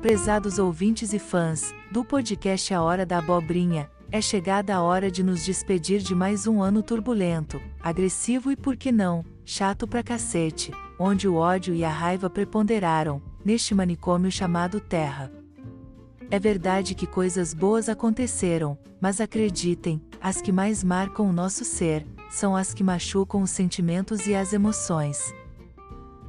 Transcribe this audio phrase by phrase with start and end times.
[0.00, 5.24] Prezados ouvintes e fãs do podcast A Hora da Abobrinha, é chegada a hora de
[5.24, 10.70] nos despedir de mais um ano turbulento, agressivo e por que não, chato pra cacete,
[11.00, 15.32] onde o ódio e a raiva preponderaram, neste manicômio chamado Terra.
[16.30, 22.06] É verdade que coisas boas aconteceram, mas acreditem, as que mais marcam o nosso ser,
[22.30, 25.34] são as que machucam os sentimentos e as emoções.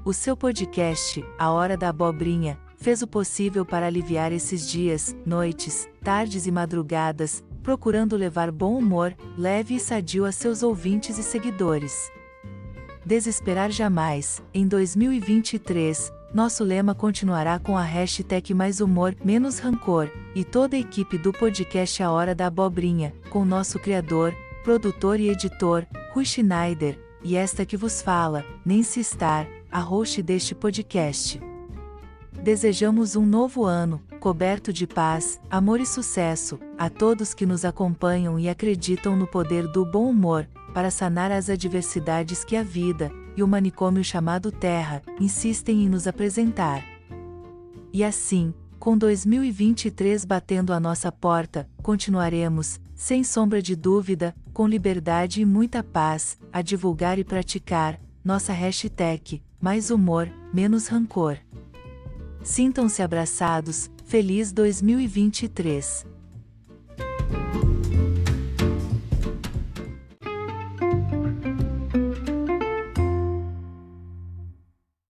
[0.03, 5.87] O seu podcast, A Hora da Abobrinha, fez o possível para aliviar esses dias, noites,
[6.03, 12.09] tardes e madrugadas, procurando levar bom humor, leve e sadio a seus ouvintes e seguidores.
[13.05, 20.43] Desesperar jamais, em 2023, nosso lema continuará com a hashtag mais humor, menos rancor, e
[20.43, 24.33] toda a equipe do podcast A Hora da Abobrinha, com nosso criador,
[24.63, 30.55] produtor e editor, Rui Schneider, e esta que vos fala, Nancy Star, a host deste
[30.55, 31.48] podcast.
[32.43, 38.39] Desejamos um novo ano, coberto de paz, amor e sucesso, a todos que nos acompanham
[38.39, 43.43] e acreditam no poder do bom humor, para sanar as adversidades que a vida, e
[43.43, 46.81] o manicômio chamado Terra, insistem em nos apresentar.
[47.91, 55.41] E assim, com 2023 batendo a nossa porta, continuaremos, sem sombra de dúvida, com liberdade
[55.41, 61.37] e muita paz, a divulgar e praticar, nossa hashtag, mais humor, menos rancor.
[62.43, 66.05] Sintam-se abraçados, feliz 2023!